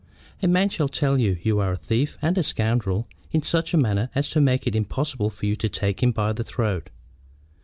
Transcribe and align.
A 0.41 0.47
man 0.47 0.69
shall 0.69 0.87
tell 0.87 1.19
you 1.19 1.37
you 1.43 1.59
are 1.59 1.73
a 1.73 1.77
thief 1.77 2.17
and 2.23 2.35
a 2.35 2.41
scoundrel 2.41 3.07
in 3.31 3.43
such 3.43 3.71
a 3.71 3.77
manner 3.77 4.09
as 4.15 4.31
to 4.31 4.41
make 4.41 4.65
it 4.65 4.75
impossible 4.75 5.29
for 5.29 5.45
you 5.45 5.55
to 5.57 5.69
take 5.69 6.01
him 6.01 6.11
by 6.11 6.33
the 6.33 6.43
throat. 6.43 6.89